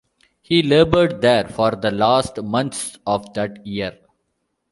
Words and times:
He 0.41 0.63
laboured 0.63 1.21
there 1.21 1.47
for 1.47 1.75
the 1.75 1.91
last 1.91 2.41
months 2.41 2.97
of 3.05 3.31
that 3.35 3.63
year. 3.67 3.99